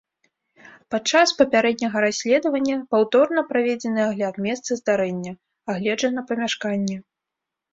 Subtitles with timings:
[0.93, 5.33] Падчас папярэдняга расследавання паўторна праведзены агляд месца здарэння,
[5.75, 6.97] агледжана памяшканне.